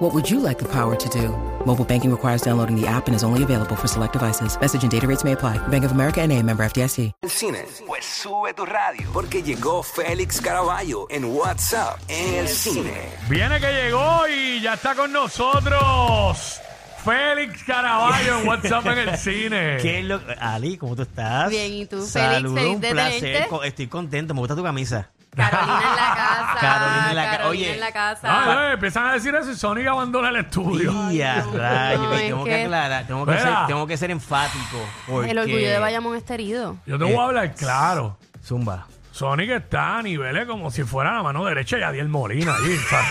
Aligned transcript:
What 0.00 0.14
would 0.14 0.30
you 0.30 0.40
like 0.40 0.58
the 0.58 0.68
power 0.68 0.96
to 0.96 1.08
do? 1.10 1.28
Mobile 1.66 1.84
banking 1.84 2.10
requires 2.10 2.40
downloading 2.42 2.74
the 2.74 2.86
app 2.86 3.06
and 3.06 3.14
is 3.14 3.22
only 3.22 3.42
available 3.42 3.76
for 3.76 3.86
select 3.86 4.14
devices. 4.14 4.58
Message 4.58 4.82
and 4.82 4.90
data 4.90 5.06
rates 5.06 5.24
may 5.24 5.32
apply. 5.32 5.58
Bank 5.68 5.84
of 5.84 5.92
America 5.92 6.22
and 6.22 6.32
a 6.32 6.42
member 6.42 6.64
FDIC. 6.64 7.12
El 7.22 7.28
cine, 7.28 7.66
pues 7.86 8.04
sube 8.06 8.54
tu 8.54 8.64
radio, 8.64 9.06
porque 9.12 9.42
llegó 9.42 9.82
Félix 9.82 10.40
Caraballo 10.40 11.06
en 11.10 11.24
WhatsApp 11.26 12.00
en 12.08 12.34
el 12.34 12.48
cine. 12.48 12.94
Viene 13.28 13.60
que 13.60 13.70
llegó 13.72 14.26
y 14.26 14.62
ya 14.62 14.72
está 14.74 14.94
con 14.94 15.12
nosotros. 15.12 16.60
Félix 17.04 17.62
Caraballo 17.64 18.40
en 18.40 18.48
WhatsApp 18.48 18.86
en 18.86 18.98
el 18.98 19.18
cine. 19.18 19.78
¿Qué 19.82 19.98
es 19.98 20.04
lo- 20.06 20.20
Ali, 20.40 20.78
¿cómo 20.78 20.96
tú 20.96 21.02
estás? 21.02 21.50
Bien, 21.50 21.72
¿y 21.74 21.84
tú, 21.84 21.96
Félix? 21.98 22.10
Saludos, 22.12 22.58
Feliz 22.58 22.74
un 22.76 22.80
de 22.80 22.90
placer. 22.90 23.48
Co- 23.48 23.62
Estoy 23.64 23.86
contento, 23.86 24.32
me 24.32 24.40
gusta 24.40 24.56
tu 24.56 24.62
camisa. 24.62 25.10
Carolina 25.36 25.80
en 25.90 25.96
la 25.96 26.14
casa. 26.14 26.56
Carolina 26.60 27.06
en 27.10 27.16
la 27.16 27.24
ca- 27.24 27.30
Carolina 27.30 27.48
oye. 27.66 27.74
en 27.74 27.80
la 27.80 27.92
casa. 27.92 28.20
Ah, 28.24 28.66
eh, 28.68 28.72
empiezan 28.74 29.06
a 29.06 29.12
decir 29.12 29.34
eso 29.34 29.50
y 29.50 29.54
Sonic 29.54 29.86
abandona 29.86 30.28
el 30.30 30.36
estudio. 30.36 31.10
Y 31.12 31.22
a 31.22 31.36
no, 31.36 31.52
rayos, 31.52 32.02
no, 32.02 32.12
y 32.14 32.16
es 32.16 32.22
tengo 32.28 32.44
que 32.44 32.50
que- 32.50 32.64
aclarar, 32.64 33.06
tengo 33.06 33.26
que, 33.26 33.38
ser, 33.38 33.54
tengo 33.66 33.86
que 33.86 33.96
ser 33.96 34.10
enfático. 34.10 34.78
Porque... 35.06 35.30
El 35.30 35.38
orgullo 35.38 35.70
de 35.70 35.78
Bayamón 35.78 36.16
está 36.16 36.34
herido. 36.34 36.76
Yo 36.86 36.98
te 36.98 37.04
voy 37.04 37.14
a 37.16 37.22
hablar 37.24 37.54
claro. 37.54 38.18
Zumba. 38.44 38.86
Sonic 39.12 39.50
está 39.50 39.98
a 39.98 40.02
niveles 40.02 40.46
como 40.46 40.70
si 40.70 40.82
fuera 40.84 41.14
la 41.14 41.22
mano 41.22 41.44
derecha 41.44 41.76
de 41.76 41.84
Adiel 41.84 42.08
Molina. 42.08 42.54
allí, 42.54 42.76
¿sabes? 42.88 43.06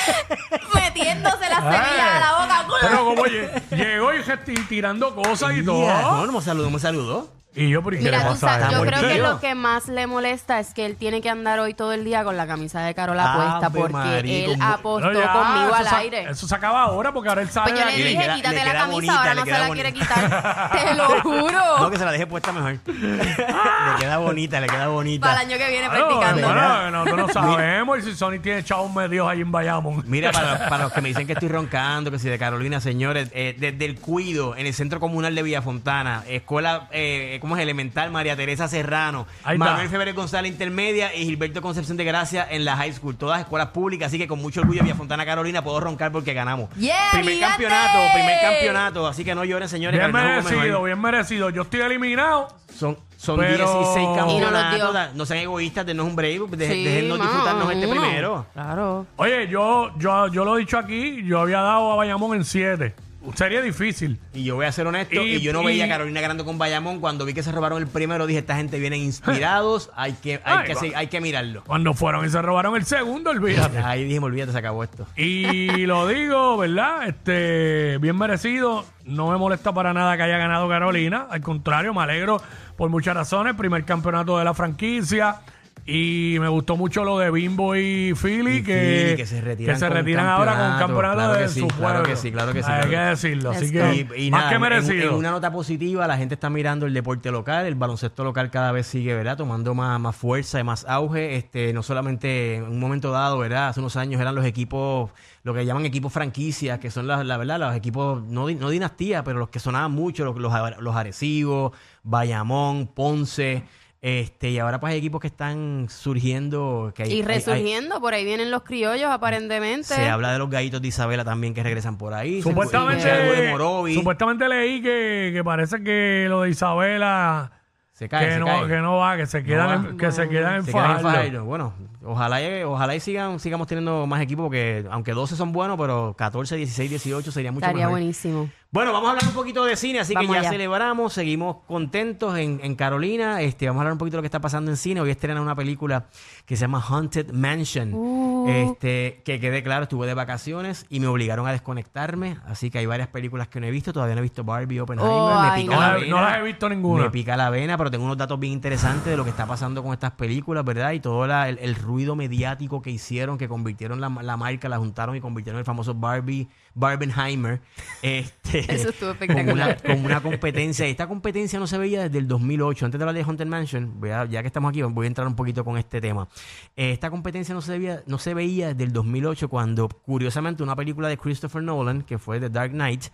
Metiéndose 0.74 1.48
la 1.48 1.56
semilla 1.56 2.16
a 2.16 2.20
la 2.20 2.32
boca. 2.62 2.78
Pero 2.80 3.04
como 3.04 3.24
lle- 3.26 3.62
llegó 3.70 4.14
y 4.14 4.22
gesti- 4.22 4.66
tirando 4.68 5.14
cosas 5.14 5.52
y 5.52 5.58
Ya, 5.60 5.64
todo. 5.64 5.86
No, 5.86 6.26
no 6.26 6.32
me 6.32 6.40
saludó, 6.40 6.70
me 6.70 6.78
saludó. 6.78 7.28
Y 7.52 7.68
yo, 7.68 7.82
¿por 7.82 7.92
qué 7.96 7.98
le 8.02 8.10
Mira, 8.12 8.22
tú 8.22 8.28
pasa 8.28 8.48
sabes, 8.60 8.70
yo 8.70 8.78
¿Por 8.78 8.86
creo 8.86 9.00
que 9.00 9.18
lo 9.18 9.40
que 9.40 9.54
más 9.56 9.88
le 9.88 10.06
molesta 10.06 10.60
es 10.60 10.72
que 10.72 10.86
él 10.86 10.94
tiene 10.94 11.20
que 11.20 11.28
andar 11.30 11.58
hoy 11.58 11.74
todo 11.74 11.92
el 11.92 12.04
día 12.04 12.22
con 12.22 12.36
la 12.36 12.46
camisa 12.46 12.80
de 12.82 12.94
Carola 12.94 13.32
Ave 13.32 13.44
puesta 13.50 13.70
porque 13.70 13.92
María, 13.92 14.44
él 14.44 14.52
como- 14.52 14.64
apostó 14.72 15.12
ya, 15.12 15.32
conmigo 15.32 15.66
eso 15.70 15.74
al 15.74 15.86
se- 15.88 15.96
aire. 15.96 16.30
Eso 16.30 16.46
se 16.46 16.54
acaba 16.54 16.82
ahora 16.82 17.10
porque 17.12 17.28
ahora 17.28 17.42
él 17.42 17.50
sale 17.50 17.72
Pues 17.72 17.80
yo 17.80 17.86
de 17.86 17.90
le 17.90 17.92
aquí. 17.92 18.02
dije, 18.08 18.22
queda- 18.22 18.34
quítate 18.36 18.54
le 18.54 18.64
la 18.64 18.70
queda 18.70 18.80
camisa, 18.82 18.94
bonita, 18.94 19.18
ahora 19.18 19.34
le 19.34 19.34
no 19.34 19.44
se 19.44 19.50
queda 19.50 19.58
la 19.58 19.66
bonita. 19.66 19.90
quiere 19.90 19.98
quitar. 20.00 20.70
Te 20.86 20.94
lo 20.94 21.20
juro. 21.22 21.78
No, 21.80 21.90
que 21.90 21.98
se 21.98 22.04
la 22.04 22.12
deje 22.12 22.26
puesta 22.28 22.52
mejor. 22.52 22.78
le 22.86 23.96
queda 23.98 24.18
bonita, 24.18 24.60
le 24.60 24.66
queda 24.68 24.86
bonita. 24.86 25.26
Para 25.28 25.42
el 25.42 25.48
año 25.50 25.58
que 25.58 25.70
viene 25.70 25.88
Claro, 25.88 26.06
practicando. 26.08 26.46
bueno, 26.46 26.90
nosotros 26.92 27.18
no 27.26 27.28
sabemos 27.32 27.98
y 27.98 28.02
si 28.02 28.14
Sony 28.14 28.38
tiene 28.40 28.62
chavos 28.62 28.94
medios 28.94 29.28
ahí 29.28 29.40
en 29.40 29.50
Bayamón. 29.50 30.04
Mira, 30.06 30.30
para, 30.30 30.68
para 30.68 30.84
los 30.84 30.92
que 30.92 31.00
me 31.00 31.08
dicen 31.08 31.26
que 31.26 31.32
estoy 31.32 31.48
roncando, 31.48 32.12
que 32.12 32.20
si 32.20 32.28
de 32.28 32.38
Carolina, 32.38 32.80
señores, 32.80 33.28
eh, 33.34 33.56
desde 33.58 33.84
el 33.86 33.98
Cuido, 33.98 34.54
en 34.54 34.66
el 34.66 34.72
Centro 34.74 35.00
Comunal 35.00 35.34
de 35.34 35.42
Villafontana, 35.42 36.22
Escuela, 36.28 36.86
eh, 36.92 37.38
¿cómo 37.40 37.56
es? 37.56 37.62
Elemental, 37.62 38.10
María 38.10 38.36
Teresa 38.36 38.68
Serrano, 38.68 39.26
Ahí 39.42 39.54
está. 39.56 39.64
Manuel 39.70 39.88
Febres 39.88 40.14
González 40.14 40.52
Intermedia 40.52 41.14
y 41.14 41.24
Gilberto 41.24 41.60
Concepción 41.62 41.96
de 41.96 42.04
Gracia 42.04 42.46
en 42.50 42.64
la 42.64 42.76
High 42.76 42.92
School, 42.92 43.16
todas 43.16 43.40
escuelas 43.40 43.68
públicas, 43.68 44.08
así 44.08 44.18
que 44.18 44.28
con 44.28 44.40
mucho 44.40 44.60
orgullo 44.60 44.82
Villafontana, 44.82 45.24
Carolina, 45.26 45.62
puedo 45.64 45.80
roncar 45.80 46.12
porque 46.12 46.32
ganamos. 46.34 46.70
Yeah, 46.76 46.94
primer 47.12 47.34
gigante. 47.34 47.64
campeonato, 47.64 48.12
primer 48.14 48.40
campeonato, 48.40 49.06
así 49.06 49.24
que 49.24 49.34
no 49.34 49.44
lloren, 49.44 49.68
señores. 49.68 49.98
Bien 49.98 50.12
merecido, 50.12 50.60
mejor. 50.60 50.84
bien 50.84 51.00
merecido. 51.00 51.50
Yo 51.50 51.62
estoy 51.62 51.80
eliminado. 51.80 52.48
Son, 52.76 52.96
son 53.16 53.38
Pero- 53.40 53.66
16 53.66 53.98
Y 53.98 54.38
no 54.40 54.50
los 54.50 54.60
campeonatos, 54.62 55.14
no, 55.16 55.26
sean 55.26 55.40
egoístas, 55.40 55.84
denos 55.84 56.06
un 56.06 56.14
break, 56.16 56.40
de, 56.50 56.68
Sí, 56.72 57.08
mano, 57.08 57.22
disfrutarnos 57.24 57.72
este 57.72 57.88
primero. 57.88 58.46
Claro. 58.52 59.06
Oye, 59.16 59.48
yo, 59.48 59.90
yo, 59.98 60.28
yo 60.28 60.44
lo 60.44 60.56
he 60.56 60.60
dicho 60.60 60.78
aquí, 60.78 61.22
yo 61.24 61.40
había 61.40 61.60
dado 61.60 61.92
a 61.92 61.96
Bayamón 61.96 62.36
en 62.36 62.44
7. 62.44 62.94
Sería 63.34 63.60
difícil. 63.60 64.18
Y 64.32 64.44
yo 64.44 64.56
voy 64.56 64.66
a 64.66 64.72
ser 64.72 64.86
honesto, 64.86 65.14
y, 65.22 65.34
Y- 65.36 65.40
yo 65.40 65.52
no 65.52 65.62
y- 65.62 65.66
veía 65.66 65.84
a 65.84 65.88
Carolina 65.88 66.20
ganando 66.20 66.44
con 66.44 66.56
Bayamón. 66.58 67.00
Cuando 67.00 67.24
vi 67.24 67.34
que 67.34 67.42
se 67.42 67.52
robaron 67.52 67.78
el 67.80 67.86
primero, 67.86 68.26
dije, 68.26 68.40
esta 68.40 68.56
gente 68.56 68.78
viene 68.78 68.96
inspirados, 68.96 69.90
hay 69.96 70.12
que, 70.14 70.40
hay 70.44 70.58
Ay, 70.68 70.74
que, 70.74 70.96
hay 70.96 71.06
que 71.08 71.20
mirarlo. 71.20 71.62
Cuando 71.64 71.94
fueron 71.94 72.24
y 72.24 72.28
se 72.30 72.40
robaron 72.40 72.76
el 72.76 72.84
segundo, 72.86 73.30
olvídate. 73.30 73.78
Ahí 73.84 74.04
dije, 74.04 74.18
olvídate, 74.20 74.52
se 74.52 74.58
acabó 74.58 74.82
esto. 74.84 75.06
Y 75.16 75.86
lo 75.86 76.06
digo, 76.08 76.56
¿verdad? 76.56 77.08
Este, 77.08 77.98
bien 77.98 78.16
merecido. 78.16 78.84
No 79.04 79.30
me 79.30 79.36
molesta 79.38 79.72
para 79.72 79.92
nada 79.92 80.16
que 80.16 80.22
haya 80.22 80.38
ganado 80.38 80.68
Carolina. 80.68 81.26
Al 81.30 81.40
contrario, 81.40 81.92
me 81.94 82.02
alegro 82.02 82.40
por 82.76 82.90
muchas 82.90 83.14
razones. 83.14 83.54
Primer 83.54 83.84
campeonato 83.84 84.38
de 84.38 84.44
la 84.44 84.54
franquicia. 84.54 85.36
Y 85.86 86.36
me 86.38 86.48
gustó 86.48 86.76
mucho 86.76 87.02
lo 87.04 87.18
de 87.18 87.30
Bimbo 87.30 87.74
y 87.74 88.12
Philly, 88.14 88.58
Y 88.58 88.62
que, 88.62 89.04
Philly, 89.04 89.16
que 89.16 89.26
se 89.26 89.40
retiran 89.40 89.74
que 89.74 89.80
se 89.80 89.86
con 89.88 89.96
retiran 89.96 90.26
ahora 90.26 90.52
con 90.52 90.60
un 90.60 90.78
campeonato. 90.78 90.86
campeonato 90.86 91.16
Claro 91.18 91.32
que 91.34 91.42
de 91.42 91.48
sí, 91.48 91.60
su 91.60 91.66
claro 91.68 91.80
pueblo. 91.82 92.02
que 92.08 92.16
sí, 92.16 92.32
claro 92.32 92.52
que 92.52 92.62
sí, 92.62 92.70
Hay 92.70 92.74
claro 92.82 92.90
que 92.90 92.96
decirlo. 93.10 93.50
Así 93.50 93.72
que. 93.72 94.06
Y, 94.16 94.26
y 94.26 94.30
más 94.30 94.40
nada, 94.40 94.48
que 94.50 94.54
en- 94.56 94.60
merecido. 94.60 95.10
En, 95.10 95.14
una 95.16 95.30
nota 95.30 95.50
positiva, 95.50 96.06
la 96.06 96.16
gente 96.16 96.34
está 96.34 96.50
mirando 96.50 96.86
el 96.86 96.94
deporte 96.94 97.30
local, 97.32 97.66
el 97.66 97.74
baloncesto 97.74 98.22
local 98.24 98.50
cada 98.50 98.72
vez 98.72 98.86
sigue, 98.86 99.14
¿verdad? 99.14 99.36
Tomando 99.36 99.74
más, 99.74 99.98
más 99.98 100.14
fuerza 100.14 100.60
y 100.60 100.64
más 100.64 100.84
auge. 100.88 101.36
Este, 101.36 101.72
no 101.72 101.82
solamente 101.82 102.56
en 102.56 102.64
un 102.64 102.78
momento 102.78 103.10
dado, 103.10 103.38
¿verdad? 103.38 103.68
Hace 103.68 103.80
unos 103.80 103.96
años 103.96 104.20
eran 104.20 104.34
los 104.34 104.44
equipos, 104.44 105.10
lo 105.42 105.54
que 105.54 105.64
llaman 105.64 105.86
equipos 105.86 106.12
franquicias, 106.12 106.78
que 106.78 106.90
son 106.90 107.06
la, 107.06 107.24
la 107.24 107.36
verdad, 107.36 107.58
los 107.58 107.74
equipos, 107.74 108.22
no, 108.22 108.46
di- 108.46 108.54
no 108.54 108.68
dinastía, 108.70 109.24
pero 109.24 109.38
los 109.38 109.48
que 109.48 109.58
sonaban 109.58 109.92
mucho, 109.92 110.24
los, 110.24 110.36
los, 110.36 110.52
los 110.80 110.94
Arecibo, 110.94 111.72
Bayamón, 112.04 112.86
Ponce. 112.86 113.64
Este, 114.02 114.48
y 114.48 114.58
ahora 114.58 114.80
pues 114.80 114.92
hay 114.92 114.98
equipos 114.98 115.20
que 115.20 115.26
están 115.26 115.86
surgiendo. 115.90 116.90
Que 116.94 117.02
hay- 117.02 117.08
Y 117.10 117.12
hay- 117.12 117.18
hay- 117.20 117.24
resurgiendo, 117.26 118.00
por 118.00 118.14
ahí 118.14 118.24
vienen 118.24 118.50
los 118.50 118.62
criollos 118.62 119.10
aparentemente. 119.10 119.94
se 119.94 120.08
habla 120.08 120.32
de 120.32 120.38
los 120.38 120.48
gallitos 120.48 120.80
de 120.80 120.88
Isabela 120.88 121.22
también 121.24 121.52
que 121.52 121.62
regresan 121.62 121.98
por 121.98 122.14
ahí. 122.14 122.40
Supuestamente, 122.40 123.02
se 123.02 123.08
escucha 123.10 123.22
algo 123.30 123.42
de 123.42 123.50
Morovi. 123.50 123.94
supuestamente 123.94 124.48
leí 124.48 124.80
que, 124.80 125.32
que 125.34 125.44
parece 125.44 125.82
que 125.82 126.26
lo 126.30 126.42
de 126.42 126.50
Isabela 126.50 127.52
Se 127.92 128.08
cae, 128.08 128.24
que, 128.26 128.32
se 128.32 128.38
no, 128.38 128.46
cae. 128.46 128.68
que 128.68 128.76
no 128.78 128.96
va, 128.96 129.16
que 129.18 129.26
se 129.26 129.42
quedan, 129.44 129.84
en, 129.90 129.98
que 129.98 130.10
se 130.12 130.28
quedan 130.30 130.54
en 130.56 130.64
Se 130.64 130.72
quedan 130.72 131.34
en. 131.34 131.44
Bueno, 131.44 131.74
ojalá, 132.02 132.40
y- 132.42 132.62
ojalá 132.62 132.94
y 132.94 133.00
sigan, 133.00 133.38
sigamos 133.38 133.66
teniendo 133.66 134.06
más 134.06 134.22
equipos 134.22 134.44
porque 134.44 134.86
aunque 134.90 135.12
12 135.12 135.36
son 135.36 135.52
buenos, 135.52 135.76
pero 135.78 136.14
14, 136.16 136.56
16, 136.56 136.88
18 136.88 137.30
sería 137.30 137.52
mucho 137.52 137.66
Estaría 137.66 137.84
mejor. 137.84 137.98
buenísimo. 138.00 138.48
Bueno, 138.72 138.92
vamos 138.92 139.08
a 139.08 139.10
hablar 139.10 139.26
un 139.26 139.34
poquito 139.34 139.64
de 139.64 139.74
cine, 139.74 139.98
así 139.98 140.14
Vamos 140.14 140.28
que 140.28 140.34
ya 140.34 140.40
allá. 140.42 140.50
celebramos, 140.50 141.12
seguimos 141.12 141.56
contentos 141.66 142.38
en, 142.38 142.60
en 142.62 142.76
Carolina. 142.76 143.40
Este, 143.42 143.66
vamos 143.66 143.80
a 143.80 143.82
hablar 143.82 143.92
un 143.94 143.98
poquito 143.98 144.12
de 144.14 144.18
lo 144.18 144.22
que 144.22 144.28
está 144.28 144.38
pasando 144.40 144.70
en 144.70 144.76
cine. 144.76 145.00
Hoy 145.00 145.10
estrenan 145.10 145.42
una 145.42 145.56
película 145.56 146.06
que 146.46 146.54
se 146.54 146.60
llama 146.60 146.80
Haunted 146.80 147.32
Mansion. 147.32 147.92
Uh. 147.92 148.46
Este, 148.48 149.22
que 149.24 149.40
quede 149.40 149.64
claro, 149.64 149.82
estuve 149.82 150.06
de 150.06 150.14
vacaciones 150.14 150.86
y 150.88 151.00
me 151.00 151.08
obligaron 151.08 151.48
a 151.48 151.52
desconectarme. 151.52 152.36
Así 152.46 152.70
que 152.70 152.78
hay 152.78 152.86
varias 152.86 153.08
películas 153.08 153.48
que 153.48 153.58
no 153.58 153.66
he 153.66 153.72
visto. 153.72 153.92
Todavía 153.92 154.14
no 154.14 154.20
he 154.20 154.22
visto 154.22 154.44
Barbie, 154.44 154.78
Oppenheimer. 154.78 155.12
Oh, 155.12 155.40
me 155.42 155.62
pica 155.62 155.74
No, 155.74 155.80
la 155.80 155.88
la- 155.88 155.94
vena. 155.96 156.10
no 156.16 156.22
las 156.22 156.38
he 156.38 156.42
visto 156.42 156.68
ninguna. 156.68 157.02
Me 157.02 157.10
pica 157.10 157.36
la 157.36 157.50
vena, 157.50 157.76
pero 157.76 157.90
tengo 157.90 158.04
unos 158.04 158.18
datos 158.18 158.38
bien 158.38 158.52
interesantes 158.52 159.06
de 159.06 159.16
lo 159.16 159.24
que 159.24 159.30
está 159.30 159.46
pasando 159.46 159.82
con 159.82 159.92
estas 159.94 160.12
películas, 160.12 160.64
¿verdad? 160.64 160.92
Y 160.92 161.00
todo 161.00 161.26
la- 161.26 161.48
el, 161.48 161.58
el 161.58 161.74
ruido 161.74 162.14
mediático 162.14 162.82
que 162.82 162.90
hicieron, 162.90 163.36
que 163.36 163.48
convirtieron 163.48 164.00
la, 164.00 164.10
la 164.10 164.36
marca, 164.36 164.68
la 164.68 164.78
juntaron 164.78 165.16
y 165.16 165.20
convirtieron 165.20 165.56
en 165.56 165.60
el 165.62 165.66
famoso 165.66 165.92
Barbie, 165.92 166.48
Barbenheimer. 166.74 167.60
Este, 168.02 168.60
Eso 168.74 168.90
estuvo 168.90 169.14
Como 169.14 169.32
una, 169.52 169.70
espectacular. 169.70 169.82
como 169.82 170.06
una 170.06 170.20
competencia. 170.22 170.86
Esta 170.86 171.06
competencia 171.08 171.58
no 171.58 171.66
se 171.66 171.78
veía 171.78 172.02
desde 172.04 172.18
el 172.18 172.28
2008. 172.28 172.84
Antes 172.86 172.98
de 172.98 173.02
hablar 173.04 173.14
de 173.14 173.22
Haunted 173.22 173.46
Mansion, 173.46 174.00
voy 174.00 174.10
a- 174.10 174.24
ya 174.26 174.40
que 174.42 174.46
estamos 174.46 174.70
aquí, 174.70 174.82
voy 174.82 175.06
a 175.06 175.08
entrar 175.08 175.26
un 175.26 175.36
poquito 175.36 175.64
con 175.64 175.76
este 175.78 176.00
tema. 176.00 176.28
Esta 176.76 177.10
competencia 177.10 177.54
no 177.54 177.60
se, 177.62 177.78
veía, 177.78 178.02
no 178.06 178.18
se 178.18 178.34
veía 178.34 178.68
desde 178.68 178.84
el 178.84 178.92
2008 178.92 179.48
cuando, 179.48 179.88
curiosamente, 179.88 180.62
una 180.62 180.76
película 180.76 181.08
de 181.08 181.18
Christopher 181.18 181.62
Nolan, 181.62 182.02
que 182.02 182.18
fue 182.18 182.40
The 182.40 182.50
Dark 182.50 182.72
Knight, 182.72 183.04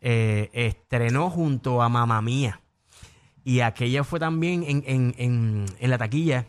eh, 0.00 0.48
estrenó 0.52 1.28
junto 1.30 1.82
a 1.82 1.88
Mamma 1.88 2.22
Mía. 2.22 2.60
Y 3.44 3.60
aquella 3.60 4.04
fue 4.04 4.20
también 4.20 4.62
en, 4.66 4.84
en, 4.86 5.14
en, 5.18 5.64
en 5.78 5.90
la 5.90 5.98
taquilla. 5.98 6.46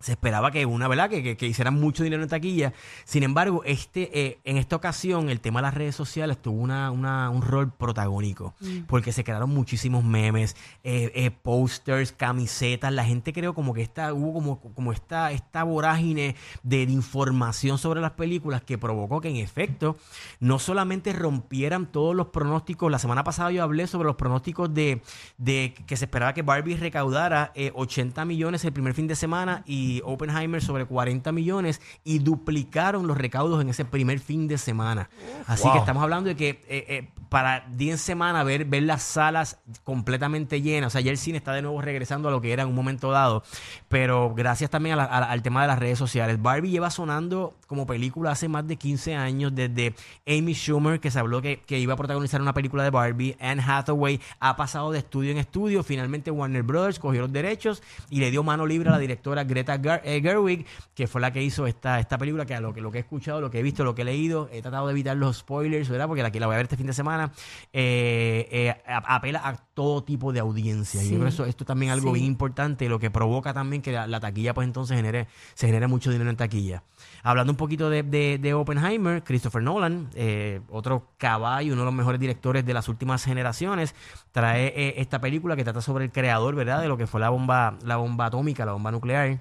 Se 0.00 0.12
esperaba 0.12 0.50
que 0.52 0.64
una, 0.64 0.86
¿verdad? 0.86 1.10
Que, 1.10 1.22
que, 1.24 1.36
que 1.36 1.46
hicieran 1.46 1.74
mucho 1.74 2.04
dinero 2.04 2.22
en 2.22 2.28
taquilla. 2.28 2.72
Sin 3.04 3.24
embargo, 3.24 3.62
este, 3.64 4.10
eh, 4.26 4.38
en 4.44 4.56
esta 4.56 4.76
ocasión, 4.76 5.28
el 5.28 5.40
tema 5.40 5.58
de 5.60 5.62
las 5.62 5.74
redes 5.74 5.96
sociales 5.96 6.38
tuvo 6.40 6.60
una, 6.60 6.90
una- 6.92 7.30
un 7.30 7.42
rol 7.42 7.72
protagónico. 7.72 8.54
Porque 8.86 9.10
se 9.12 9.24
crearon 9.24 9.50
muchísimos 9.50 10.04
memes, 10.04 10.54
eh, 10.84 11.10
eh, 11.14 11.30
posters, 11.32 12.12
camisetas. 12.12 12.92
La 12.92 13.04
gente 13.04 13.32
creo 13.32 13.54
como 13.54 13.74
que 13.74 13.82
esta, 13.82 14.12
hubo 14.14 14.32
como, 14.32 14.60
como 14.60 14.92
esta, 14.92 15.32
esta 15.32 15.64
vorágine 15.64 16.36
de, 16.62 16.86
de 16.86 16.92
información 16.92 17.76
sobre 17.78 18.00
las 18.00 18.12
películas 18.12 18.62
que 18.62 18.78
provocó 18.78 19.20
que 19.20 19.28
en 19.30 19.36
efecto 19.36 19.96
no 20.38 20.58
solamente 20.60 21.12
rompieran 21.12 21.90
todos 21.90 22.14
los 22.14 22.28
pronósticos. 22.28 22.90
La 22.90 22.98
semana 23.00 23.24
pasada 23.24 23.50
yo 23.50 23.62
hablé 23.64 23.86
sobre 23.88 24.06
los 24.06 24.14
pronósticos 24.16 24.72
de, 24.72 25.02
de 25.38 25.74
que 25.86 25.96
se 25.96 26.04
esperaba 26.04 26.34
que 26.34 26.42
Barbie 26.42 26.76
recaudara 26.76 27.50
eh, 27.56 27.72
80 27.74 28.24
millones 28.24 28.64
el 28.64 28.72
primer 28.72 28.94
fin 28.94 29.08
de 29.08 29.16
semana 29.16 29.62
y 29.66 29.87
y 29.88 30.02
Oppenheimer 30.04 30.62
sobre 30.62 30.84
40 30.84 31.32
millones 31.32 31.80
y 32.04 32.18
duplicaron 32.18 33.06
los 33.06 33.16
recaudos 33.16 33.60
en 33.62 33.68
ese 33.70 33.84
primer 33.84 34.18
fin 34.20 34.48
de 34.48 34.58
semana. 34.58 35.08
Así 35.46 35.62
Wow. 35.64 35.72
que 35.72 35.78
estamos 35.78 36.02
hablando 36.02 36.28
de 36.28 36.36
que 36.36 36.48
eh, 36.68 36.84
eh, 36.88 37.08
para 37.28 37.66
10 37.72 38.00
semanas 38.00 38.44
ver, 38.44 38.64
ver 38.64 38.82
las 38.84 39.02
salas 39.02 39.58
completamente 39.84 40.60
llenas, 40.62 40.88
o 40.88 40.90
sea, 40.92 41.00
ya 41.00 41.10
el 41.10 41.18
cine 41.18 41.38
está 41.38 41.52
de 41.52 41.62
nuevo 41.62 41.80
regresando 41.82 42.28
a 42.28 42.30
lo 42.30 42.40
que 42.40 42.52
era 42.52 42.62
en 42.62 42.68
un 42.70 42.74
momento 42.74 43.10
dado, 43.10 43.42
pero 43.88 44.34
gracias 44.34 44.70
también 44.70 44.94
a 44.94 44.96
la- 44.96 45.04
a 45.04 45.18
al 45.30 45.42
tema 45.42 45.62
de 45.62 45.68
las 45.68 45.78
redes 45.78 45.98
sociales. 45.98 46.40
Barbie 46.40 46.70
lleva 46.70 46.90
sonando 46.90 47.54
como 47.66 47.86
película 47.86 48.30
hace 48.30 48.48
más 48.48 48.66
de 48.66 48.76
15 48.76 49.14
años, 49.14 49.54
desde 49.54 49.94
Amy 50.26 50.54
Schumer, 50.54 51.00
que 51.00 51.10
se 51.10 51.18
habló 51.18 51.42
que, 51.42 51.60
que 51.66 51.78
iba 51.78 51.94
a 51.94 51.96
protagonizar 51.96 52.40
una 52.40 52.54
película 52.54 52.82
de 52.82 52.90
Barbie, 52.90 53.36
Anne 53.40 53.62
Hathaway 53.66 54.20
ha 54.40 54.56
pasado 54.56 54.90
de 54.90 54.98
estudio 54.98 55.30
en 55.32 55.38
estudio, 55.38 55.82
finalmente 55.82 56.30
Warner 56.30 56.62
Brothers 56.62 56.98
cogió 56.98 57.20
los 57.22 57.32
derechos 57.32 57.82
y 58.10 58.20
le 58.20 58.30
dio 58.30 58.42
mano 58.42 58.66
libre 58.66 58.88
a 58.88 58.92
la 58.92 58.98
directora 58.98 59.44
Greta 59.44 59.76
Eh, 60.04 60.20
Gerwig, 60.22 60.66
que 60.94 61.06
fue 61.06 61.20
la 61.20 61.32
que 61.32 61.42
hizo 61.42 61.66
esta, 61.66 61.98
esta 62.00 62.18
película, 62.18 62.46
que 62.46 62.54
a 62.54 62.60
lo 62.60 62.72
que, 62.74 62.80
lo 62.80 62.90
que 62.90 62.98
he 62.98 63.00
escuchado, 63.00 63.40
lo 63.40 63.50
que 63.50 63.58
he 63.58 63.62
visto, 63.62 63.84
lo 63.84 63.94
que 63.94 64.02
he 64.02 64.04
leído, 64.04 64.48
he 64.52 64.62
tratado 64.62 64.86
de 64.86 64.92
evitar 64.92 65.16
los 65.16 65.38
spoilers, 65.38 65.88
¿verdad? 65.88 66.06
Porque 66.06 66.22
la, 66.22 66.30
que 66.30 66.40
la 66.40 66.46
voy 66.46 66.54
a 66.54 66.56
ver 66.58 66.64
este 66.66 66.76
fin 66.76 66.86
de 66.86 66.92
semana, 66.92 67.32
eh, 67.72 68.48
eh, 68.50 68.74
apela 68.86 69.40
a 69.44 69.56
todo 69.74 70.02
tipo 70.02 70.32
de 70.32 70.40
audiencia. 70.40 71.02
Y 71.02 71.06
yo 71.06 71.12
creo 71.14 71.22
que 71.24 71.28
eso, 71.28 71.44
esto 71.46 71.64
también 71.64 71.92
es 71.92 71.98
algo 71.98 72.08
Sí. 72.12 72.14
bien 72.20 72.26
importante, 72.26 72.88
lo 72.88 72.98
que 72.98 73.10
provoca 73.10 73.52
también 73.54 73.82
que 73.82 73.92
la, 73.92 74.06
la 74.06 74.20
taquilla 74.20 74.54
pues 74.54 74.66
entonces 74.66 74.96
genere, 74.96 75.28
se 75.54 75.66
genere 75.66 75.86
mucho 75.86 76.10
dinero 76.10 76.30
en 76.30 76.36
taquilla. 76.36 76.82
Hablando 77.22 77.52
un 77.52 77.56
poquito 77.56 77.88
de, 77.90 78.02
de- 78.02 78.38
de 78.38 78.54
Oppenheimer, 78.54 79.22
Christopher 79.22 79.62
Nolan, 79.62 80.08
eh, 80.14 80.60
otro 80.70 81.08
caballo, 81.18 81.72
uno 81.72 81.82
de 81.82 81.86
los 81.86 81.94
mejores 81.94 82.20
directores 82.20 82.64
de 82.66 82.74
las 82.74 82.88
últimas 82.88 83.24
generaciones, 83.24 83.94
trae 84.32 85.00
esta 85.00 85.20
película 85.20 85.54
que 85.56 85.64
trata 85.64 85.80
sobre 85.80 86.04
el 86.06 86.12
creador, 86.12 86.54
¿verdad? 86.54 86.80
De 86.80 86.88
lo 86.88 86.96
que 86.96 87.06
fue 87.06 87.20
la 87.20 87.30
bomba, 87.30 87.76
la 87.84 87.96
bomba 87.96 88.26
atómica, 88.26 88.64
la 88.64 88.72
bomba 88.72 88.90
nuclear. 88.90 89.38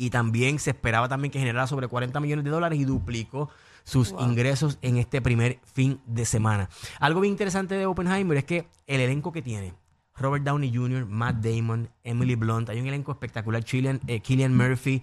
Y 0.00 0.08
también 0.08 0.58
se 0.58 0.70
esperaba 0.70 1.10
también 1.10 1.30
que 1.30 1.38
generara 1.38 1.66
sobre 1.66 1.86
40 1.86 2.20
millones 2.20 2.42
de 2.46 2.50
dólares 2.50 2.78
y 2.78 2.86
duplicó 2.86 3.50
sus 3.84 4.14
ingresos 4.18 4.78
en 4.80 4.96
este 4.96 5.20
primer 5.20 5.58
fin 5.74 6.00
de 6.06 6.24
semana. 6.24 6.70
Algo 7.00 7.20
bien 7.20 7.32
interesante 7.32 7.74
de 7.74 7.84
Oppenheimer 7.84 8.38
es 8.38 8.44
que 8.44 8.66
el 8.86 9.02
elenco 9.02 9.30
que 9.30 9.42
tiene, 9.42 9.74
Robert 10.16 10.42
Downey 10.42 10.74
Jr., 10.74 11.04
Matt 11.04 11.44
Damon, 11.44 11.90
Emily 12.02 12.34
Blunt, 12.34 12.70
hay 12.70 12.80
un 12.80 12.86
elenco 12.86 13.12
espectacular, 13.12 13.62
Cillian, 13.62 14.00
eh, 14.06 14.22
Cillian 14.24 14.56
Murphy. 14.56 15.02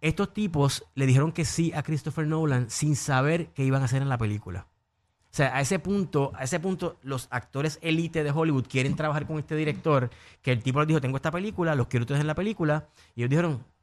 Estos 0.00 0.34
tipos 0.34 0.84
le 0.96 1.06
dijeron 1.06 1.30
que 1.30 1.44
sí 1.44 1.72
a 1.72 1.84
Christopher 1.84 2.26
Nolan 2.26 2.70
sin 2.70 2.96
saber 2.96 3.50
qué 3.54 3.64
iban 3.64 3.82
a 3.82 3.84
hacer 3.84 4.02
en 4.02 4.08
la 4.08 4.18
película. 4.18 4.66
O 4.66 5.36
sea, 5.36 5.54
a 5.56 5.60
ese 5.60 5.78
punto, 5.78 6.32
a 6.34 6.42
ese 6.42 6.58
punto, 6.58 6.96
los 7.02 7.28
actores 7.30 7.78
elite 7.82 8.24
de 8.24 8.32
Hollywood 8.32 8.66
quieren 8.68 8.96
trabajar 8.96 9.28
con 9.28 9.38
este 9.38 9.54
director, 9.54 10.10
que 10.42 10.50
el 10.50 10.60
tipo 10.60 10.80
les 10.80 10.88
dijo, 10.88 11.00
tengo 11.00 11.18
esta 11.18 11.30
película, 11.30 11.76
los 11.76 11.86
quiero 11.86 12.02
ustedes 12.02 12.20
en 12.20 12.26
la 12.26 12.34
película, 12.34 12.88
y 13.14 13.20
ellos 13.20 13.30
dijeron, 13.30 13.73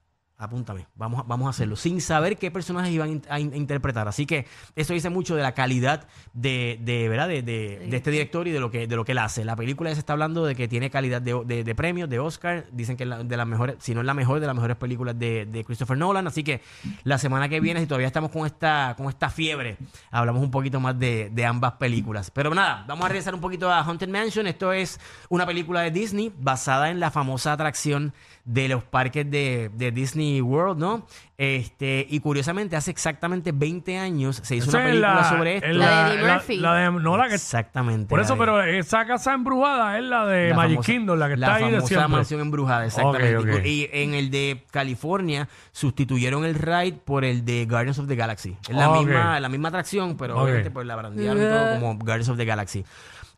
apúntame, 0.41 0.87
vamos, 0.95 1.21
a- 1.21 1.23
vamos 1.23 1.47
a 1.47 1.49
hacerlo, 1.51 1.75
sin 1.75 2.01
saber 2.01 2.37
qué 2.37 2.51
personajes 2.51 2.91
iban 2.91 3.21
a 3.29 3.39
in- 3.39 3.53
a 3.53 3.57
interpretar. 3.57 4.07
Así 4.07 4.25
que 4.25 4.47
eso 4.75 4.93
dice 4.93 5.09
mucho 5.09 5.35
de 5.35 5.41
la 5.43 5.53
calidad 5.53 6.07
de, 6.33 6.79
de 6.81 7.07
¿verdad? 7.07 7.27
De, 7.27 7.41
de- 7.43 7.87
de 7.89 7.97
este 7.97 8.11
director 8.11 8.47
y 8.47 8.51
de 8.51 8.59
lo 8.59 8.71
que 8.71 8.87
de 8.87 8.95
lo 8.95 9.05
que 9.05 9.11
él 9.13 9.19
hace. 9.19 9.45
La 9.45 9.55
película 9.55 9.89
ya 9.91 9.95
se 9.95 9.99
está 9.99 10.13
hablando 10.13 10.45
de 10.45 10.55
que 10.55 10.67
tiene 10.67 10.89
calidad 10.89 11.21
de, 11.21 11.75
premios, 11.75 12.09
de 12.09 12.19
Oscar. 12.19 12.65
Dicen 12.71 12.97
que 12.97 13.03
es 13.03 13.09
la- 13.09 13.23
de 13.23 13.37
las 13.37 13.47
mejores, 13.47 13.75
si 13.79 13.93
no 13.93 14.01
es 14.01 14.05
la 14.05 14.13
mejor, 14.13 14.39
de 14.39 14.47
las 14.47 14.55
mejores 14.55 14.77
películas 14.77 15.17
de, 15.17 15.45
de 15.45 15.63
Christopher 15.63 15.97
Nolan. 15.97 16.25
Así 16.27 16.43
que 16.43 16.61
la 17.03 17.17
semana 17.17 17.47
que 17.47 17.59
viene, 17.59 17.79
si 17.79 17.85
todavía 17.85 18.07
estamos 18.07 18.31
con 18.31 18.45
esta, 18.45 18.95
con 18.97 19.07
esta 19.09 19.29
fiebre, 19.29 19.77
hablamos 20.09 20.41
un 20.41 20.51
poquito 20.51 20.79
más 20.79 20.97
de, 20.97 21.29
de 21.31 21.45
ambas 21.45 21.73
películas. 21.73 22.31
Pero 22.31 22.53
nada, 22.55 22.83
vamos 22.87 23.05
a 23.05 23.09
regresar 23.09 23.35
un 23.35 23.41
poquito 23.41 23.69
a 23.71 23.79
Haunted 23.83 24.09
Mansion. 24.09 24.47
Esto 24.47 24.73
es 24.73 24.99
una 25.29 25.45
película 25.45 25.81
de 25.81 25.91
Disney 25.91 26.33
basada 26.39 26.89
en 26.89 26.99
la 26.99 27.11
famosa 27.11 27.53
atracción 27.53 28.13
de 28.43 28.67
los 28.67 28.83
parques 28.83 29.29
de, 29.29 29.69
de 29.73 29.91
Disney 29.91 30.41
World, 30.41 30.79
¿no? 30.79 31.05
Este, 31.37 32.05
y 32.09 32.19
curiosamente, 32.19 32.75
hace 32.75 32.91
exactamente 32.91 33.51
20 33.51 33.97
años 33.97 34.41
se 34.43 34.55
hizo 34.55 34.69
Esa 34.69 34.77
una 34.77 34.85
es 34.85 34.91
película 34.91 35.15
la- 35.15 35.29
sobre 35.29 35.57
es 35.57 35.63
esto. 35.63 35.77
La 35.77 36.05
de 36.09 36.13
Eddie 36.15 36.33
Murphy. 36.33 36.57
la 36.57 36.73
de- 36.75 36.91
no, 36.91 37.17
la 37.17 37.27
que 37.29 37.35
Exactamente. 37.35 38.07
Por 38.09 38.19
la 38.19 38.25
eso, 38.25 38.33
de- 38.33 38.39
pero 38.39 38.61
esa 38.63 39.05
casa 39.05 39.33
embrujada 39.33 39.97
es 39.97 40.03
la 40.05 40.25
de 40.25 40.49
la 40.49 40.55
Magic 40.55 40.75
famosa- 40.77 40.91
Kingdom, 40.91 41.19
la 41.19 41.29
que 41.29 41.37
la 41.37 41.47
está 41.47 41.55
ahí 41.57 41.63
de 41.65 41.69
famosa 41.77 41.87
siempre. 41.87 42.07
mansión 42.09 42.41
embrujada, 42.41 42.85
exactamente. 42.85 43.37
Ok, 43.37 43.47
ok. 43.59 43.65
Y 43.65 43.89
en 43.91 44.13
el 44.13 44.29
de 44.31 44.63
California 44.71 45.47
sustituyeron 45.71 46.45
el 46.45 46.55
ride 46.55 46.93
por 47.03 47.25
el 47.25 47.43
de 47.43 47.65
Guardians 47.65 47.97
of 47.99 48.07
the 48.07 48.15
Galaxy. 48.15 48.55
Es 48.69 48.75
la, 48.75 48.89
Ok. 48.91 49.05
misma, 49.05 49.39
la 49.39 49.49
misma 49.49 49.69
atracción, 49.69 50.17
pero 50.17 50.37
obviamente 50.39 50.69
pues 50.71 50.85
la 50.85 50.95
brandearon 50.95 51.39
todo 51.41 51.79
como 51.79 51.95
Guardians 51.97 52.29
of 52.29 52.37
the 52.37 52.45
Galaxy. 52.45 52.85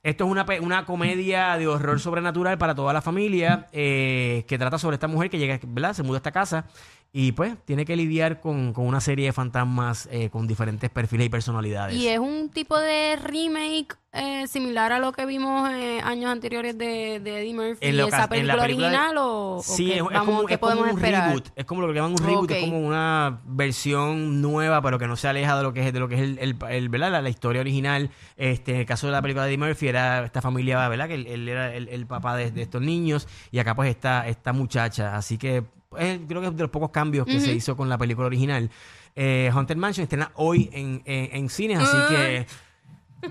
Esto 0.04 0.26
es 0.26 0.32
una, 0.32 0.46
una 0.62 0.86
comedia 0.86 1.58
de 1.58 1.66
horror 1.66 1.98
sobrenatural 1.98 2.58
para 2.58 2.76
toda 2.76 2.92
la 2.92 3.02
familia 3.02 3.68
eh, 3.72 4.44
que 4.50 4.58
trata 4.58 4.78
sobre 4.78 4.96
esta 4.96 5.08
mujer 5.08 5.30
que 5.30 5.38
llega, 5.38 5.58
¿verdad? 5.66 5.94
Se 5.94 6.04
muda 6.04 6.18
a 6.18 6.20
esta 6.20 6.34
casa 6.34 6.66
y 7.14 7.32
pues 7.32 7.56
tiene 7.64 7.86
que 7.86 7.96
lidiar 7.96 8.42
con, 8.42 8.74
con 8.74 8.86
una 8.86 9.00
serie 9.00 9.28
de 9.28 9.32
fantasmas 9.32 10.10
eh, 10.12 10.30
con 10.30 10.46
diferentes 10.46 10.90
perfiles 10.90 11.28
y 11.28 11.30
personalidades. 11.30 11.96
Y 11.96 12.10
es 12.10 12.20
un 12.20 12.50
tipo 12.50 12.78
de 12.78 13.16
remake 13.16 13.96
eh, 14.14 14.46
similar 14.48 14.92
a 14.94 15.00
lo 15.00 15.12
que 15.12 15.26
vimos 15.26 15.70
eh, 15.72 16.00
años 16.04 16.32
anteriores 16.32 16.78
de, 16.78 17.20
de 17.20 17.40
Eddie 17.42 17.54
Murphy. 17.54 17.78
En 17.88 17.98
lo 17.98 18.08
¿Esa 18.08 18.24
en 18.24 18.30
película, 18.30 18.56
la 18.56 18.62
película 18.64 18.88
de- 18.90 18.96
original 18.96 19.18
o, 19.18 19.56
o 19.58 19.64
Sí, 19.64 19.88
qué, 19.88 19.96
es, 19.98 20.04
vamos, 20.04 20.26
como, 20.26 20.46
qué 20.46 20.54
es 20.54 20.60
como 20.60 20.72
podemos 20.72 20.92
un 20.94 21.00
esperar? 21.00 21.28
reboot. 21.30 21.48
Es 21.56 21.66
como 21.66 21.82
lo 21.82 21.88
que 21.88 21.94
llaman 21.96 22.12
un 22.12 22.18
reboot. 22.20 22.52
Es 22.52 22.60
como 22.64 22.80
una 22.80 23.40
versión 23.46 24.42
nueva, 24.42 24.82
pero 24.82 25.00
que 25.00 25.08
no 25.08 25.16
se 25.16 25.28
aleja 25.28 25.58
de 25.58 25.64
lo 25.64 25.74
que 25.74 25.88
es, 25.88 25.94
de 25.94 26.00
lo 26.00 26.08
que 26.08 26.16
es 26.16 26.22
el, 26.22 26.38
el- 26.40 26.58
el- 26.70 26.90
¿verdad? 26.90 27.12
La, 27.12 27.22
la 27.22 27.30
historia 27.30 27.62
original. 27.62 28.12
Este, 28.38 28.74
en 28.74 28.80
el 28.82 28.86
caso 28.86 29.08
de 29.08 29.14
la 29.14 29.22
película 29.22 29.46
de 29.46 29.54
Eddie 29.54 29.66
Murphy, 29.66 29.88
era 29.88 30.24
esta 30.26 30.42
familia, 30.42 30.88
¿verdad? 30.88 31.08
Que 31.08 31.16
él, 31.16 31.26
él 31.28 31.50
era 31.50 31.74
el, 31.74 31.88
el 31.90 32.06
papá 32.06 32.36
de, 32.38 32.52
de 32.52 32.62
estos 32.62 32.82
niños. 32.82 33.28
Y 33.52 33.60
acá, 33.60 33.76
pues, 33.76 33.90
está 33.90 34.28
esta 34.28 34.54
muchacha. 34.54 35.16
Así 35.16 35.38
que 35.40 35.64
es- 35.98 36.20
creo 36.28 36.42
que 36.42 36.48
es 36.48 36.56
de 36.56 36.62
los 36.64 36.72
pocos 36.72 36.92
cambios 36.92 37.26
que 37.26 37.40
se 37.40 37.52
hizo 37.52 37.76
con 37.76 37.90
la 37.90 37.98
película 37.98 38.28
original. 38.28 38.70
Eh, 39.16 39.52
Haunted 39.54 39.76
Mansion 39.78 40.04
estrena 40.04 40.32
hoy 40.36 40.70
en, 40.74 41.02
en, 41.06 41.36
en 41.36 41.50
cines, 41.50 41.80
así 41.80 41.98
que. 42.14 42.46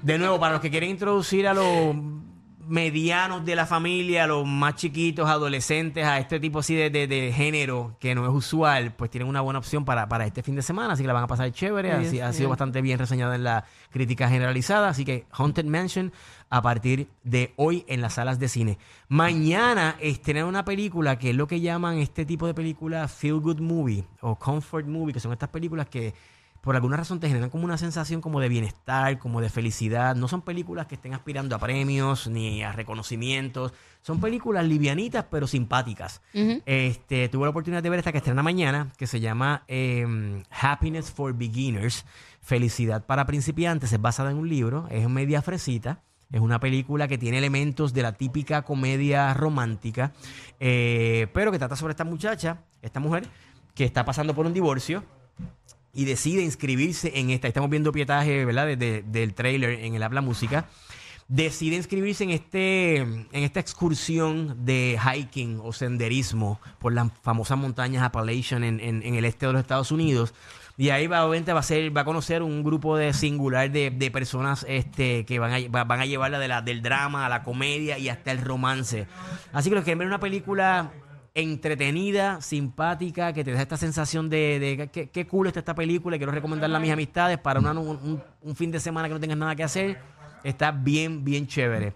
De 0.00 0.18
nuevo, 0.18 0.40
para 0.40 0.52
los 0.54 0.62
que 0.62 0.70
quieren 0.70 0.90
introducir 0.90 1.46
a 1.46 1.54
los 1.54 1.94
medianos 2.64 3.44
de 3.44 3.56
la 3.56 3.66
familia, 3.66 4.24
a 4.24 4.26
los 4.28 4.46
más 4.46 4.76
chiquitos, 4.76 5.28
adolescentes, 5.28 6.04
a 6.06 6.18
este 6.18 6.38
tipo 6.40 6.60
así 6.60 6.74
de, 6.74 6.90
de- 6.90 7.06
de 7.08 7.32
género 7.32 7.96
que 8.00 8.14
no 8.14 8.24
es 8.24 8.32
usual, 8.32 8.94
pues 8.94 9.10
tienen 9.10 9.28
una 9.28 9.40
buena 9.40 9.58
opción 9.58 9.84
para, 9.84 10.08
para 10.08 10.24
este 10.26 10.42
fin 10.42 10.54
de 10.54 10.62
semana, 10.62 10.94
así 10.94 11.02
que 11.02 11.08
la 11.08 11.12
van 11.12 11.24
a 11.24 11.26
pasar 11.26 11.50
chévere, 11.52 11.90
así, 11.92 12.20
ha 12.20 12.32
sido 12.32 12.48
bastante 12.48 12.80
bien 12.80 12.98
reseñada 13.00 13.34
en 13.34 13.42
la 13.44 13.64
crítica 13.90 14.28
generalizada, 14.28 14.88
así 14.88 15.04
que 15.04 15.26
Haunted 15.32 15.64
Mansion 15.66 16.12
a 16.50 16.62
partir 16.62 17.08
de 17.24 17.52
hoy 17.56 17.84
en 17.88 18.00
las 18.00 18.14
salas 18.14 18.38
de 18.38 18.48
cine. 18.48 18.78
Mañana 19.08 19.96
estrenan 20.00 20.46
una 20.46 20.64
película 20.64 21.18
que 21.18 21.30
es 21.30 21.36
lo 21.36 21.46
que 21.48 21.60
llaman 21.60 21.98
este 21.98 22.24
tipo 22.24 22.46
de 22.46 22.54
película 22.54 23.06
feel 23.08 23.40
good 23.40 23.58
movie 23.60 24.04
o 24.20 24.36
comfort 24.38 24.86
movie, 24.86 25.12
que 25.12 25.20
son 25.20 25.32
estas 25.32 25.48
películas 25.50 25.88
que 25.88 26.14
por 26.62 26.76
alguna 26.76 26.96
razón 26.96 27.18
te 27.18 27.26
generan 27.26 27.50
como 27.50 27.64
una 27.64 27.76
sensación 27.76 28.20
como 28.20 28.38
de 28.38 28.48
bienestar, 28.48 29.18
como 29.18 29.40
de 29.40 29.50
felicidad. 29.50 30.14
No 30.14 30.28
son 30.28 30.42
películas 30.42 30.86
que 30.86 30.94
estén 30.94 31.12
aspirando 31.12 31.56
a 31.56 31.58
premios 31.58 32.28
ni 32.28 32.62
a 32.62 32.70
reconocimientos. 32.70 33.72
Son 34.00 34.20
películas 34.20 34.64
livianitas 34.64 35.26
pero 35.28 35.48
simpáticas. 35.48 36.22
Este, 36.32 37.28
tuve 37.28 37.46
la 37.46 37.50
oportunidad 37.50 37.82
de 37.82 37.90
ver 37.90 37.98
esta 37.98 38.12
que 38.12 38.18
estrena 38.18 38.44
mañana, 38.44 38.92
que 38.96 39.08
se 39.08 39.18
llama 39.18 39.64
eh, 39.66 40.06
Happiness 40.50 41.10
for 41.10 41.34
Beginners, 41.34 42.04
Felicidad 42.40 43.06
para 43.06 43.26
principiantes. 43.26 43.92
Es 43.92 44.00
basada 44.00 44.30
en 44.30 44.36
un 44.36 44.48
libro, 44.48 44.86
es 44.88 45.08
media 45.08 45.42
fresita. 45.42 46.00
Es 46.30 46.40
una 46.40 46.60
película 46.60 47.08
que 47.08 47.18
tiene 47.18 47.38
elementos 47.38 47.92
de 47.92 48.02
la 48.02 48.12
típica 48.12 48.62
comedia 48.62 49.34
romántica, 49.34 50.12
eh, 50.60 51.26
pero 51.34 51.50
que 51.50 51.58
trata 51.58 51.74
sobre 51.74 51.90
esta 51.90 52.04
muchacha, 52.04 52.62
esta 52.82 53.00
mujer, 53.00 53.26
que 53.74 53.84
está 53.84 54.04
pasando 54.04 54.32
por 54.32 54.46
un 54.46 54.54
divorcio 54.54 55.02
y 55.94 56.04
decide 56.04 56.42
inscribirse 56.42 57.12
en 57.18 57.30
esta. 57.30 57.48
Estamos 57.48 57.70
viendo 57.70 57.92
pietaje, 57.92 58.44
¿verdad? 58.44 58.66
De- 58.66 58.76
de- 58.76 59.02
del 59.02 59.34
trailer 59.34 59.70
en 59.84 59.94
el 59.94 60.02
Habla 60.02 60.20
Música. 60.20 60.66
Decide 61.28 61.76
inscribirse 61.76 62.24
en 62.24 62.30
este 62.30 62.96
en 62.96 63.26
esta 63.32 63.60
excursión 63.60 64.64
de 64.66 64.98
hiking 64.98 65.60
o 65.62 65.72
senderismo 65.72 66.60
por 66.78 66.92
las 66.92 67.08
famosas 67.22 67.56
montañas 67.56 68.02
Appalachian 68.02 68.64
en, 68.64 68.80
en- 68.80 69.02
el 69.14 69.24
este 69.24 69.46
de 69.46 69.52
los 69.52 69.60
Estados 69.60 69.92
Unidos. 69.92 70.34
Y 70.78 70.88
ahí 70.90 71.06
va, 71.06 71.24
obviamente 71.26 71.52
va 71.52 71.60
a 71.60 71.62
ser, 71.62 71.94
va 71.94 72.00
a 72.00 72.04
conocer 72.04 72.42
un 72.42 72.64
grupo 72.64 72.96
de 72.96 73.12
singular 73.12 73.70
de, 73.70 73.90
de 73.90 74.10
personas 74.10 74.64
este, 74.68 75.24
que 75.26 75.38
van 75.38 75.52
a, 75.52 75.68
va- 75.68 75.84
van 75.84 76.00
a 76.00 76.06
llevarla 76.06 76.38
de 76.38 76.48
la, 76.48 76.62
del 76.62 76.82
drama 76.82 77.26
a 77.26 77.28
la 77.28 77.42
comedia 77.42 77.98
y 77.98 78.08
hasta 78.08 78.32
el 78.32 78.38
romance. 78.38 79.06
Así 79.52 79.68
que 79.68 79.76
los 79.76 79.84
que 79.84 79.94
ver 79.94 80.06
una 80.06 80.18
película 80.20 80.90
entretenida, 81.34 82.40
simpática, 82.40 83.32
que 83.32 83.42
te 83.44 83.52
da 83.52 83.62
esta 83.62 83.76
sensación 83.76 84.28
de, 84.28 84.58
de 84.58 84.88
que, 84.88 85.08
qué 85.10 85.26
cool 85.26 85.46
está 85.46 85.60
esta 85.60 85.74
película 85.74 86.16
y 86.16 86.18
quiero 86.18 86.32
recomendarla 86.32 86.76
a 86.78 86.80
mis 86.80 86.90
amistades 86.92 87.38
para 87.38 87.60
una- 87.60 87.72
un, 87.72 87.78
un- 87.88 88.22
un 88.42 88.56
fin 88.56 88.70
de 88.70 88.80
semana 88.80 89.08
que 89.08 89.14
no 89.14 89.20
tengas 89.20 89.38
nada 89.38 89.54
que 89.56 89.62
hacer. 89.64 89.98
Está 90.44 90.70
bien, 90.72 91.24
bien 91.24 91.46
chévere. 91.46 91.94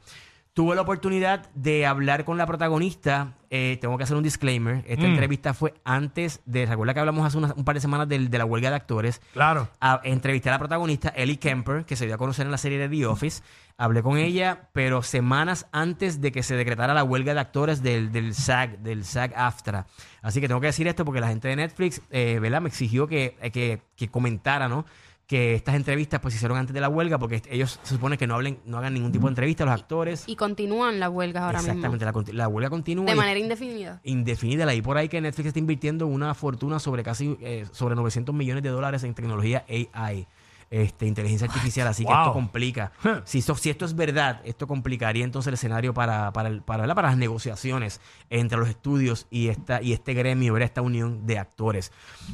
Tuve 0.57 0.75
la 0.75 0.81
oportunidad 0.81 1.51
de 1.55 1.85
hablar 1.85 2.25
con 2.25 2.39
la 2.39 2.47
protagonista. 2.47 3.35
eh, 3.49 3.79
tengo 3.81 3.97
que 3.97 4.03
hacer 4.03 4.17
un 4.17 4.25
disclaimer. 4.25 4.83
Esta 4.89 5.05
Mm. 5.07 5.11
entrevista 5.11 5.55
fue 5.55 5.73
antes 5.85 6.41
de. 6.47 6.67
¿Se 6.67 6.73
acuerda 6.73 6.95
que 6.95 7.01
hablamos 7.01 7.25
hace 7.25 7.39
unas- 7.39 7.53
un 7.57 7.65
par 7.65 7.77
de 7.77 7.81
semanas 7.81 8.09
del- 8.09 8.29
de 8.29 8.39
la 8.39 8.45
huelga 8.45 8.71
de 8.71 8.77
actores? 8.77 9.23
Claro. 9.35 9.69
A- 9.81 10.01
entrevisté 10.03 10.49
a 10.49 10.53
la 10.53 10.59
protagonista, 10.59 11.11
Ellie 11.11 11.39
Kemper, 11.39 11.85
que 11.85 11.95
se 11.95 12.07
dio 12.07 12.17
a 12.17 12.19
conocer 12.19 12.45
en 12.47 12.51
la 12.51 12.59
serie 12.59 12.77
de 12.79 12.89
The 12.89 13.07
Office. 13.07 13.45
Hablé 13.79 14.03
con 14.03 14.19
ella, 14.19 14.69
pero 14.73 15.03
semanas 15.03 15.69
antes 15.71 16.21
de 16.21 16.33
que 16.33 16.43
se 16.43 16.57
decretara 16.57 16.93
la 16.93 17.05
huelga 17.05 17.35
de 17.35 17.41
actores 17.41 17.83
del, 17.85 18.11
del 18.11 18.35
SAG, 18.35 18.79
del 18.81 19.05
SAG 19.05 19.33
AFTRA. 19.37 19.87
Así 20.23 20.41
que 20.41 20.49
tengo 20.49 20.61
que 20.61 20.67
decir 20.67 20.89
esto 20.89 21.05
porque 21.05 21.21
la 21.21 21.29
gente 21.29 21.47
de 21.47 21.55
Netflix, 21.57 22.03
eh, 22.11 22.41
¿verdad? 22.41 22.61
Me 22.63 22.69
exigió 22.69 23.07
que, 23.07 23.37
eh, 23.41 23.53
que, 23.53 23.81
que 23.95 24.09
comentara, 24.09 24.69
¿no? 24.69 24.87
Que 25.27 25.55
estas 25.57 25.75
entrevistas 25.75 26.21
pues 26.21 26.35
se 26.35 26.39
hicieron 26.39 26.57
antes 26.57 26.73
de 26.73 26.81
la 26.81 26.89
huelga 26.89 27.19
porque 27.19 27.43
ellos 27.51 27.81
se 27.83 27.95
supone 27.95 28.17
que 28.17 28.29
no 28.29 28.35
hablen, 28.37 28.61
no 28.65 28.79
hagan 28.79 28.95
ningún 28.95 29.11
tipo 29.11 29.27
de 29.27 29.31
entrevista 29.33 29.65
los 29.65 29.75
actores. 29.75 30.23
Y 30.29 30.37
continúan 30.37 31.01
las 31.01 31.09
huelgas 31.11 31.43
ahora 31.43 31.59
Exactamente, 31.59 32.05
la, 32.05 32.13
conti- 32.13 32.33
la 32.33 32.47
huelga 32.47 32.71
continúa. 32.71 33.03
mismo. 33.05 33.11
De 33.11 33.17
y- 33.17 33.21
manera 33.21 33.41
indefinida. 33.41 34.01
indefinida. 34.05 34.67
Leí 34.67 34.83
por 34.83 34.97
ahí 34.99 35.09
que 35.09 35.21
Netflix 35.21 35.49
está 35.49 35.59
invirtiendo 35.59 36.07
una 36.07 36.33
fortuna 36.35 36.79
sobre 36.79 37.03
casi 37.03 37.37
eh, 37.41 37.67
sobre 37.73 37.97
900 37.97 38.33
millones 38.35 38.63
de 38.63 38.69
dólares 38.69 39.03
en 39.03 39.15
tecnología 39.15 39.65
AI. 39.69 40.29
Este, 40.69 41.07
inteligencia 41.07 41.47
artificial, 41.47 41.87
así 41.87 42.05
que 42.05 42.13
esto 42.13 42.33
complica. 42.33 42.91
si, 43.25 43.39
esto, 43.39 43.55
si 43.55 43.71
esto 43.71 43.85
es 43.85 43.95
verdad, 43.95 44.41
esto 44.45 44.67
complicaría 44.67 45.23
entonces 45.25 45.47
el 45.47 45.55
escenario 45.55 45.95
para, 45.95 46.33
para, 46.33 46.49
el- 46.49 46.61
para, 46.63 46.87
las 46.89 47.17
negociaciones 47.17 48.01
entre 48.31 48.59
los 48.59 48.69
estudios 48.69 49.27
y 49.31 49.47
esta 49.47 49.81
y 49.81 49.93
este 49.93 50.13
gremio, 50.13 50.57
esta 50.57 50.83
unión 50.83 51.25
de 51.25 51.39
actores. 51.39 51.93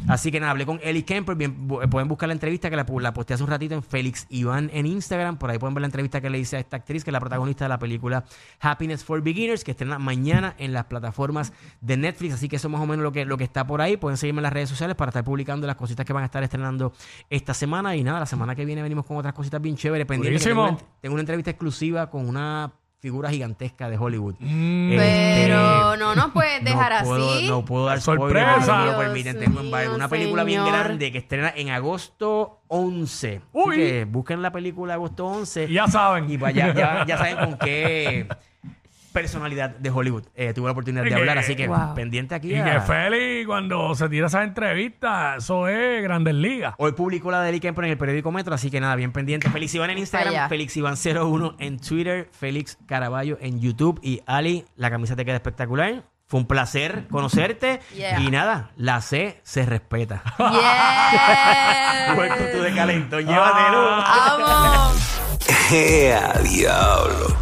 Así 0.08 0.30
que 0.32 0.40
nada, 0.40 0.52
hablé 0.52 0.64
con 0.64 0.80
Ellie 0.82 1.04
Kemper. 1.04 1.36
Bien, 1.36 1.68
bu- 1.68 1.86
pueden 1.90 2.08
buscar 2.08 2.26
la 2.28 2.32
entrevista 2.32 2.70
que 2.70 2.76
la, 2.76 2.86
la 3.00 3.12
posteé 3.12 3.34
hace 3.34 3.44
un 3.44 3.50
ratito 3.50 3.74
en 3.74 3.82
Félix 3.82 4.26
Iván 4.30 4.70
en 4.72 4.86
Instagram. 4.86 5.36
Por 5.36 5.50
ahí 5.50 5.58
pueden 5.58 5.74
ver 5.74 5.82
la 5.82 5.86
entrevista 5.88 6.20
que 6.22 6.30
le 6.30 6.38
hice 6.38 6.56
a 6.56 6.60
esta 6.60 6.78
actriz, 6.78 7.04
que 7.04 7.10
es 7.10 7.12
la 7.12 7.20
protagonista 7.20 7.66
de 7.66 7.68
la 7.68 7.78
película 7.78 8.24
Happiness 8.60 9.04
for 9.04 9.20
Beginners, 9.20 9.62
que 9.62 9.72
estrena 9.72 9.98
mañana 9.98 10.54
en 10.56 10.72
las 10.72 10.86
plataformas 10.86 11.52
de 11.82 11.98
Netflix. 11.98 12.34
Así 12.34 12.48
que 12.48 12.56
eso 12.56 12.68
es 12.68 12.72
más 12.72 12.80
o 12.80 12.86
menos 12.86 13.02
lo 13.02 13.12
que, 13.12 13.26
lo 13.26 13.36
que 13.36 13.44
está 13.44 13.66
por 13.66 13.82
ahí. 13.82 13.98
Pueden 13.98 14.16
seguirme 14.16 14.38
en 14.38 14.44
las 14.44 14.52
redes 14.54 14.70
sociales 14.70 14.96
para 14.96 15.10
estar 15.10 15.22
publicando 15.24 15.66
las 15.66 15.76
cositas 15.76 16.06
que 16.06 16.14
van 16.14 16.22
a 16.22 16.26
estar 16.26 16.42
estrenando 16.42 16.94
esta 17.28 17.52
semana. 17.52 17.94
Y 17.96 18.02
nada, 18.02 18.21
la 18.22 18.26
semana 18.26 18.54
que 18.54 18.64
viene 18.64 18.82
venimos 18.82 19.04
con 19.06 19.16
otras 19.16 19.34
cositas 19.34 19.60
bien 19.60 19.76
chéveres. 19.76 20.06
Pendiente 20.06 20.38
que 20.38 20.44
tengo, 20.48 20.62
una, 20.68 20.78
tengo 21.00 21.14
una 21.14 21.20
entrevista 21.22 21.50
exclusiva 21.50 22.08
con 22.10 22.28
una 22.28 22.72
figura 23.00 23.30
gigantesca 23.30 23.90
de 23.90 23.98
Hollywood. 23.98 24.36
Mm, 24.38 24.92
Este, 24.92 25.42
Pero 25.48 25.96
no 25.96 26.14
nos 26.14 26.30
puedes 26.30 26.62
dejar 26.64 27.02
no 27.02 27.08
puedo, 27.08 27.32
así. 27.34 27.48
No 27.48 27.64
puedo 27.64 27.86
dar 27.86 28.00
Sorpresa. 28.00 28.60
no 28.66 28.78
me 28.78 28.78
lo 28.78 28.84
Dios 28.92 29.04
permiten. 29.04 29.38
Tengo 29.40 29.60
embargo. 29.60 29.88
mío, 29.88 29.96
Una 29.96 30.08
película 30.08 30.44
bien 30.44 30.62
señor. 30.64 30.78
grande 30.78 31.10
que 31.10 31.18
estrena 31.18 31.52
en 31.56 31.70
agosto 31.70 32.60
11. 32.68 33.40
Uy. 33.52 33.74
Así 33.74 33.80
que 33.82 34.04
busquen 34.04 34.40
la 34.40 34.52
película 34.52 34.94
agosto 34.94 35.26
11. 35.26 35.68
ya 35.72 35.88
saben. 35.88 36.30
Y 36.30 36.36
vaya, 36.36 36.72
ya, 36.72 37.04
ya 37.04 37.18
saben 37.18 37.36
con 37.38 37.58
qué 37.58 38.28
personalidad 39.12 39.70
de 39.70 39.90
Hollywood 39.90 40.24
eh, 40.34 40.52
tuve 40.54 40.66
la 40.66 40.72
oportunidad 40.72 41.02
Y 41.02 41.10
de 41.10 41.10
que- 41.14 41.20
hablar. 41.20 41.38
Así 41.38 41.54
que 41.56 41.68
Wow. 41.68 41.94
pendiente 41.94 42.34
aquí. 42.34 42.52
Y 42.52 42.56
a- 42.56 42.64
que 42.64 42.80
Félix, 42.80 43.46
cuando 43.46 43.94
se 43.94 44.08
tira 44.08 44.26
esas 44.26 44.44
entrevistas, 44.44 45.38
eso 45.44 45.68
es 45.68 46.02
Grandes 46.02 46.34
Ligas. 46.34 46.74
Hoy 46.78 46.92
publicó 46.92 47.30
la 47.30 47.42
de 47.42 47.50
Eli 47.50 47.60
Kemper 47.60 47.84
en 47.84 47.90
el 47.92 47.98
periódico 47.98 48.32
Metro, 48.32 48.54
así 48.54 48.70
que 48.70 48.80
nada, 48.80 48.96
bien 48.96 49.12
pendiente. 49.12 49.48
Félix 49.50 49.74
Iván 49.74 49.90
en 49.90 49.98
Instagram. 49.98 50.48
Félix 50.48 50.76
Iván01 50.76 51.56
en 51.58 51.78
Twitter, 51.78 52.28
Félix 52.32 52.78
Caraballo 52.86 53.38
en 53.40 53.60
YouTube 53.60 54.00
y 54.02 54.22
Ali, 54.26 54.64
la 54.76 54.90
camisa 54.90 55.14
te 55.16 55.24
queda 55.24 55.36
espectacular. 55.36 56.04
Fue 56.26 56.40
un 56.40 56.46
placer 56.46 57.08
conocerte 57.10 57.80
Yeah. 57.94 58.18
y 58.20 58.30
nada, 58.30 58.70
la 58.76 59.02
C 59.02 59.38
se 59.42 59.66
respeta. 59.66 60.22
Yeah. 60.38 62.14
Welcome 62.16 62.46
to 62.52 62.62
the 62.62 62.72
calentón, 62.74 63.20
llévatelo. 63.26 63.82
Vamos. 63.82 65.18
¡Ea, 65.72 66.32
diablo! 66.42 67.41